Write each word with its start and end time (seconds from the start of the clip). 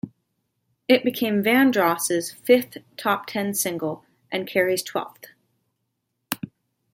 It 0.87 1.03
became 1.03 1.43
Vandross's 1.43 2.31
fifth 2.31 2.77
top-ten 2.97 3.53
single 3.53 4.03
and 4.31 4.47
Carey's 4.47 4.81
twelfth. 4.81 5.25